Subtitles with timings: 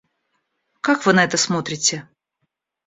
[0.81, 2.09] Как Вы на это смотрите?